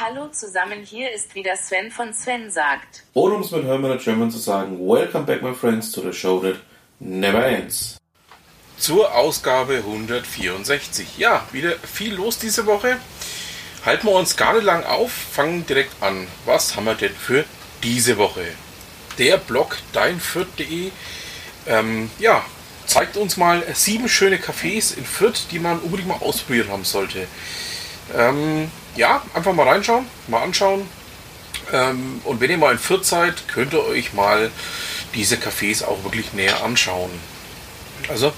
[0.00, 3.02] Hallo zusammen, hier ist wieder Sven von Sven sagt.
[3.14, 6.38] Oder um es mit Hermann German zu sagen, Welcome back my friends to the show
[6.38, 6.54] that
[7.00, 7.96] never ends.
[8.76, 11.18] Zur Ausgabe 164.
[11.18, 12.98] Ja, wieder viel los diese Woche.
[13.84, 16.28] Halten wir uns gar nicht lang auf, fangen direkt an.
[16.44, 17.44] Was haben wir denn für
[17.82, 18.46] diese Woche?
[19.18, 20.92] Der Blog deinfürth.de
[21.66, 22.44] ähm, ja,
[22.86, 27.26] zeigt uns mal sieben schöne Cafés in Fürth, die man unbedingt mal ausprobieren haben sollte.
[28.16, 30.88] Ähm, ja, einfach mal reinschauen, mal anschauen.
[31.72, 34.50] Ähm, und wenn ihr mal in Fürth seid, könnt ihr euch mal
[35.14, 37.10] diese Cafés auch wirklich näher anschauen.
[38.08, 38.32] Also,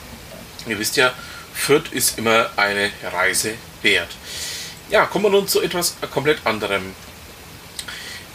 [0.66, 1.12] ihr wisst ja,
[1.54, 4.10] Fürth ist immer eine Reise wert.
[4.90, 6.94] Ja, kommen wir nun zu etwas komplett anderem.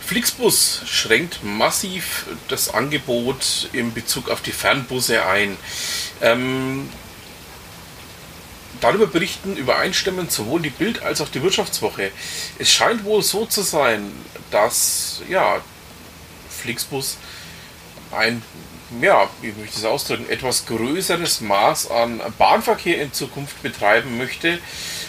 [0.05, 5.57] Flixbus schränkt massiv das Angebot in Bezug auf die Fernbusse ein.
[6.21, 6.90] Ähm,
[8.85, 12.12] darüber berichten übereinstimmend sowohl die Bild als auch die Wirtschaftswoche.
[12.59, 14.12] Es scheint wohl so zu sein,
[14.52, 15.62] dass ja,
[16.49, 17.18] Flixbus
[18.12, 18.41] ein,
[19.01, 24.59] ja, wie möchte ich das ausdrücken, etwas größeres Maß an Bahnverkehr in Zukunft betreiben möchte.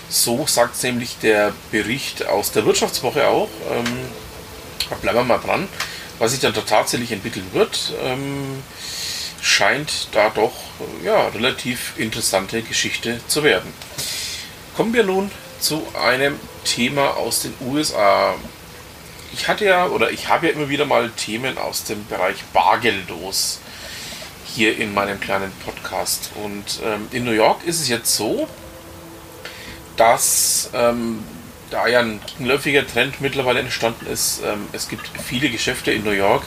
[0.09, 3.51] So sagt nämlich der Bericht aus der Wirtschaftswoche auch.
[3.71, 3.85] Ähm,
[5.03, 5.69] bleiben wir mal dran,
[6.19, 7.93] was sich dann da tatsächlich entwickeln wird.
[8.03, 8.63] Ähm,
[9.57, 10.53] scheint da doch
[11.03, 13.73] ja, relativ interessante Geschichte zu werden.
[14.77, 18.35] Kommen wir nun zu einem Thema aus den USA.
[19.33, 23.61] Ich hatte ja, oder ich habe ja immer wieder mal Themen aus dem Bereich bargeldlos
[24.45, 26.33] hier in meinem kleinen Podcast.
[26.45, 28.47] Und ähm, in New York ist es jetzt so,
[29.97, 31.25] dass ähm,
[31.71, 34.43] da ja ein gegenläufiger Trend mittlerweile entstanden ist.
[34.45, 36.43] Ähm, es gibt viele Geschäfte in New York,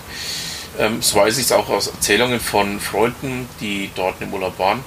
[0.79, 4.83] ähm, so weiß ich es auch aus Erzählungen von Freunden, die dort im Urlaub waren,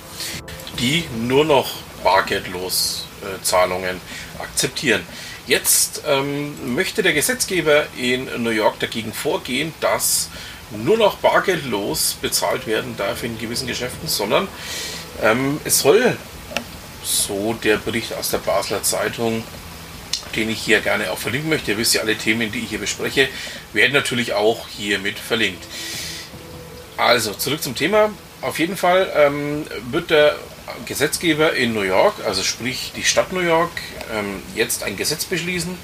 [0.80, 1.68] die nur noch
[2.02, 4.00] bargeldlos äh, Zahlungen
[4.38, 5.02] akzeptieren.
[5.46, 10.30] Jetzt ähm, möchte der Gesetzgeber in New York dagegen vorgehen, dass
[10.70, 14.48] nur noch bargeldlos bezahlt werden darf in gewissen Geschäften, sondern
[15.20, 16.16] ähm, es soll,
[17.04, 19.42] so der Bericht aus der Basler Zeitung,
[20.36, 21.72] den ich hier gerne auch verlinken möchte.
[21.72, 23.28] Ihr wisst ja, alle Themen, die ich hier bespreche,
[23.72, 25.64] werden natürlich auch hiermit verlinkt.
[26.96, 28.10] Also, zurück zum Thema.
[28.40, 30.36] Auf jeden Fall ähm, wird der
[30.86, 33.70] Gesetzgeber in New York, also sprich die Stadt New York,
[34.12, 35.76] ähm, jetzt ein Gesetz beschließen,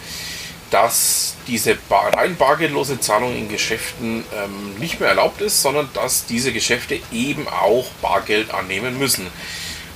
[0.70, 6.26] dass diese bar rein bargeldlose Zahlung in Geschäften ähm, nicht mehr erlaubt ist, sondern dass
[6.26, 9.26] diese Geschäfte eben auch Bargeld annehmen müssen.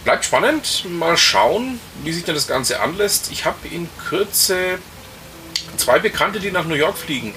[0.04, 0.84] Bleibt spannend.
[0.88, 3.30] Mal schauen, wie sich denn das Ganze anlässt.
[3.30, 4.78] Ich habe in Kürze
[5.76, 7.34] zwei Bekannte, die nach New York fliegen.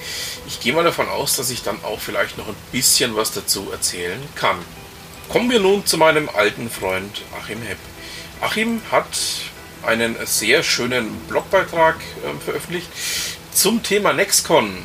[0.48, 3.72] Ich gehe mal davon aus, dass ich dann auch vielleicht noch ein bisschen was dazu
[3.72, 4.58] erzählen kann.
[5.30, 7.78] Kommen wir nun zu meinem alten Freund Achim Hepp.
[8.42, 9.06] Achim hat
[9.84, 12.90] einen sehr schönen Blogbeitrag äh, veröffentlicht
[13.54, 14.76] zum Thema Nextcon.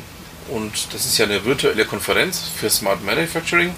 [0.49, 3.75] Und das ist ja eine virtuelle Konferenz für Smart Manufacturing.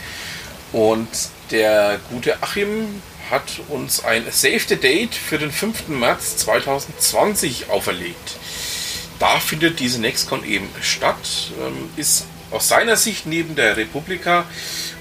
[0.72, 1.08] Und
[1.52, 5.88] der gute Achim hat uns ein Save the Date für den 5.
[5.88, 8.38] März 2020 auferlegt.
[9.20, 14.46] Da findet diese Nextcon eben statt, ähm, ist aus seiner Sicht neben der Republika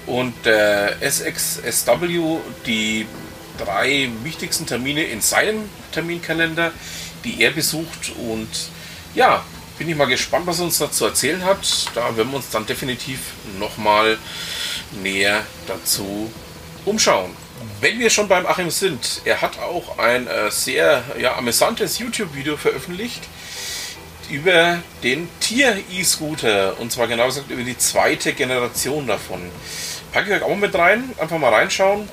[0.05, 3.05] und der SXSW die
[3.57, 6.71] drei wichtigsten Termine in seinem Terminkalender,
[7.23, 8.13] die er besucht.
[8.17, 8.49] Und
[9.13, 9.43] ja,
[9.77, 11.87] bin ich mal gespannt, was er uns dazu erzählen hat.
[11.93, 13.19] Da werden wir uns dann definitiv
[13.59, 14.17] nochmal
[15.01, 16.31] näher dazu
[16.85, 17.42] umschauen.
[17.79, 22.57] Wenn wir schon beim Achim sind, er hat auch ein äh, sehr ja, amüsantes YouTube-Video
[22.57, 23.23] veröffentlicht
[24.29, 29.41] über den Tier-E-Scooter und zwar genau gesagt über die zweite Generation davon.
[30.11, 32.07] Packe ich euch auch mal mit rein, einfach mal reinschauen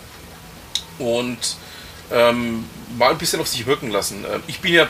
[0.98, 1.56] und
[2.12, 2.64] ähm,
[2.98, 4.24] mal ein bisschen auf sich wirken lassen.
[4.30, 4.88] Ähm, ich bin ja,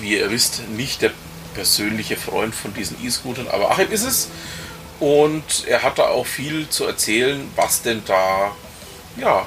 [0.00, 1.12] wie ihr wisst, nicht der
[1.54, 4.28] persönliche Freund von diesen E-Scootern, aber Achim ist es
[5.00, 8.52] und er hat da auch viel zu erzählen, was denn da
[9.16, 9.46] ja,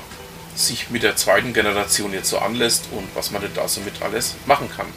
[0.55, 4.01] sich mit der zweiten Generation jetzt so anlässt und was man denn da so mit
[4.01, 4.87] alles machen kann.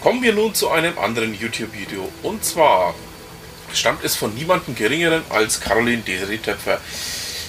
[0.00, 2.08] Kommen wir nun zu einem anderen YouTube-Video.
[2.22, 2.94] Und zwar
[3.72, 6.80] stammt es von niemandem geringeren als Caroline Desiree Töpfer.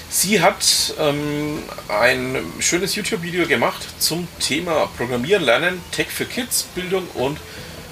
[0.09, 7.05] Sie hat ähm, ein schönes YouTube-Video gemacht zum Thema Programmieren lernen, Tech für Kids, Bildung
[7.15, 7.37] und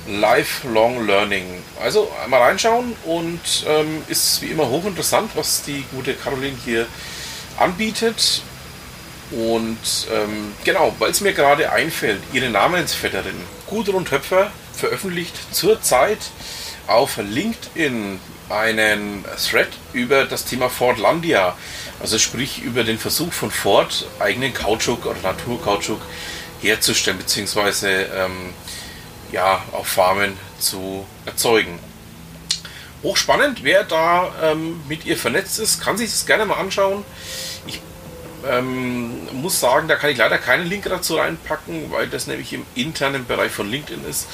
[0.08, 1.44] Lifelong Learning.
[1.82, 6.88] Also einmal reinschauen und ähm, ist wie immer hochinteressant, was die gute Caroline hier
[7.58, 8.42] anbietet.
[9.36, 16.20] Und ähm, genau, weil es mir gerade einfällt, ihre Namensvetterin Gudrun Töpfer veröffentlicht zurzeit
[16.86, 18.20] auf LinkedIn
[18.50, 21.58] einen Thread über das Thema Fordlandia,
[22.00, 26.02] also sprich über den Versuch von Ford, eigenen Kautschuk oder Naturkautschuk
[26.62, 28.54] herzustellen, beziehungsweise ähm,
[29.32, 31.80] ja, auf Farmen zu erzeugen.
[33.02, 33.64] hochspannend.
[33.64, 37.04] Wer da ähm, mit ihr vernetzt ist, kann sich das gerne mal anschauen.
[37.66, 37.82] Ich
[38.50, 42.66] ähm, muss sagen, da kann ich leider keinen Link dazu reinpacken, weil das nämlich im
[42.76, 44.28] internen Bereich von LinkedIn ist.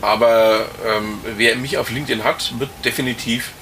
[0.00, 3.52] Aber ähm, wer mich auf LinkedIn hat, wird definitiv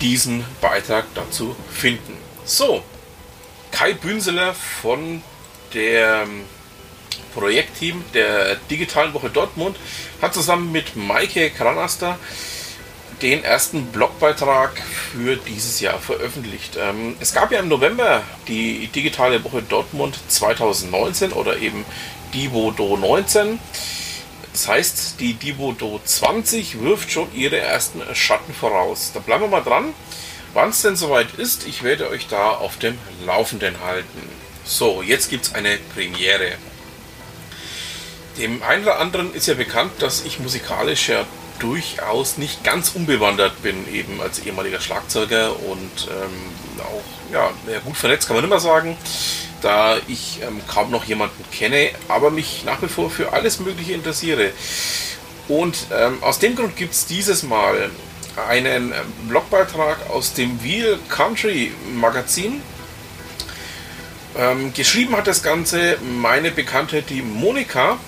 [0.00, 2.16] diesen Beitrag dazu finden.
[2.44, 2.82] So,
[3.72, 5.22] Kai Bünseler von
[5.74, 6.44] der ähm,
[7.34, 9.76] Projektteam der Digitalen Woche Dortmund
[10.22, 12.18] hat zusammen mit Maike Kranaster
[13.22, 14.82] den ersten Blogbeitrag
[15.12, 16.76] für dieses Jahr veröffentlicht.
[16.78, 21.84] Ähm, es gab ja im November die Digitale Woche Dortmund 2019 oder eben
[22.34, 23.58] Divodo 19.
[24.52, 29.12] Das heißt, die Divodo 20 wirft schon ihre ersten Schatten voraus.
[29.14, 29.94] Da bleiben wir mal dran.
[30.54, 34.28] Wann es denn soweit ist, ich werde euch da auf dem Laufenden halten.
[34.64, 36.52] So, jetzt gibt es eine Premiere.
[38.38, 41.24] Dem einen oder anderen ist ja bekannt, dass ich musikalisch ja
[41.58, 47.50] durchaus nicht ganz unbewandert bin, eben als ehemaliger Schlagzeuger und ähm, auch ja,
[47.84, 48.96] gut vernetzt, kann man immer sagen,
[49.62, 53.92] da ich ähm, kaum noch jemanden kenne, aber mich nach wie vor für alles Mögliche
[53.92, 54.52] interessiere.
[55.48, 57.90] Und ähm, aus dem Grund gibt es dieses Mal
[58.48, 62.62] einen ähm, Blogbeitrag aus dem Wheel Country Magazin.
[64.36, 67.98] Ähm, geschrieben hat das Ganze meine Bekannte, die Monika,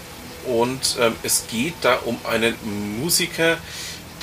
[0.47, 2.55] und ähm, es geht da um einen
[3.01, 3.59] Musiker,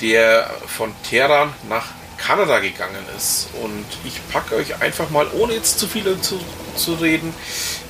[0.00, 1.86] der von Teheran nach
[2.18, 3.48] Kanada gegangen ist.
[3.62, 6.40] Und ich packe euch einfach mal, ohne jetzt zu viel zu,
[6.74, 7.32] zu reden,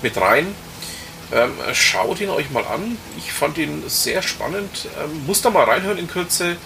[0.02, 0.55] mit rein.
[1.32, 2.99] Ähm, schaut ihn euch mal an.
[3.19, 4.88] Ich fand ihn sehr spannend.
[5.02, 6.56] Ähm, muss da mal reinhören in Kürze.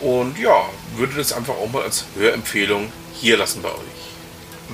[0.00, 4.11] Und ja, würde das einfach auch mal als Hörempfehlung hier lassen bei euch.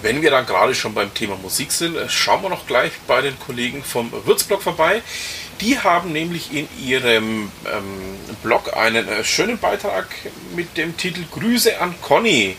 [0.02, 3.20] Wenn wir dann gerade schon beim Thema Musik sind, äh, schauen wir noch gleich bei
[3.20, 5.02] den Kollegen vom Würzblog vorbei.
[5.60, 10.06] Die haben nämlich in ihrem ähm, Blog einen äh, schönen Beitrag
[10.54, 12.56] mit dem Titel Grüße an Conny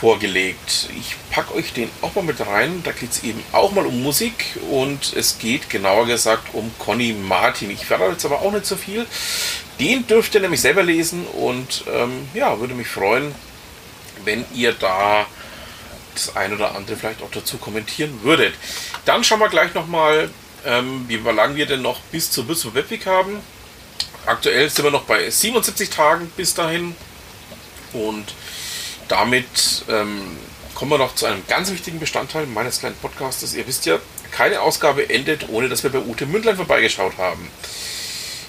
[0.00, 0.88] vorgelegt.
[0.98, 2.82] Ich packe euch den auch mal mit rein.
[2.82, 7.12] Da geht es eben auch mal um Musik und es geht genauer gesagt um Conny
[7.12, 7.70] Martin.
[7.70, 9.06] Ich verrate jetzt aber auch nicht so viel.
[9.78, 13.34] Den dürft ihr nämlich selber lesen und ähm, ja, würde mich freuen,
[14.24, 15.26] wenn ihr da
[16.14, 18.54] das ein oder andere vielleicht auch dazu kommentieren würdet.
[19.04, 20.30] Dann schauen wir gleich nochmal
[20.64, 23.40] ähm, wie lange wir denn noch bis zur Würzburg Webweek haben.
[24.26, 26.96] Aktuell sind wir noch bei 77 Tagen bis dahin.
[27.92, 28.34] Und
[29.08, 30.22] damit ähm,
[30.74, 33.54] kommen wir noch zu einem ganz wichtigen Bestandteil meines kleinen Podcastes.
[33.54, 33.98] Ihr wisst ja,
[34.30, 37.48] keine Ausgabe endet, ohne dass wir bei Ute Mündlein vorbeigeschaut haben.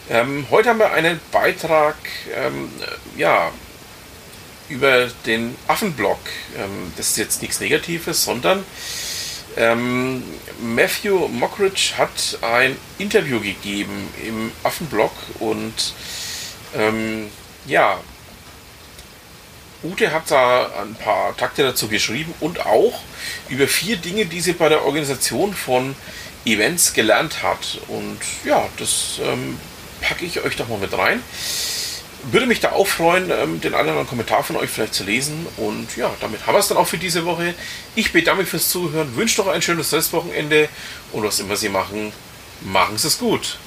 [0.10, 1.96] Ähm, heute haben wir einen Beitrag
[2.34, 2.70] ähm,
[3.18, 3.52] ja,
[4.70, 6.20] über den Affenblog.
[6.58, 8.64] Ähm, das ist jetzt nichts Negatives, sondern
[9.58, 10.24] ähm,
[10.60, 15.94] Matthew Mockridge hat ein Interview gegeben im Affenblog und
[16.76, 17.30] ähm,
[17.66, 18.00] ja,
[19.84, 23.02] Ute hat da ein paar Takte dazu geschrieben und auch
[23.50, 25.96] über vier Dinge, die sie bei der Organisation von
[26.44, 27.80] Events gelernt hat.
[27.88, 29.60] Und ja, das ähm,
[30.02, 31.22] packe ich euch doch mal mit rein
[32.31, 35.04] würde mich da auch freuen, ähm, den einen oder anderen Kommentar von euch vielleicht zu
[35.04, 35.45] lesen.
[35.57, 37.54] Und ja, damit haben wir es dann auch für diese Woche.
[37.95, 40.69] Ich bedanke mich fürs Zuhören, wünsche noch ein schönes Restwochenende
[41.12, 42.12] und was immer Sie machen,
[42.62, 43.57] machen Sie es gut.